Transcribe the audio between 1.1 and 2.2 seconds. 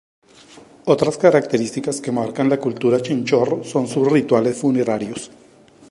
características que